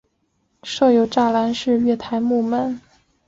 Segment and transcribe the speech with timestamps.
[0.63, 2.81] 设有栅栏式月台幕门。